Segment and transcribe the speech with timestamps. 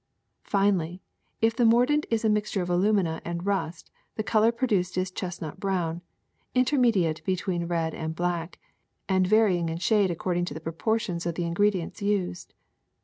[0.43, 0.99] Finallv,
[1.43, 5.13] if the mordant is a mixture of alumina and rust the color produced is a
[5.13, 6.01] chestnut bro^vn,
[6.55, 8.57] intermediate between red and black,
[9.07, 12.55] and varying in shade according to the proportions of the ingredients used.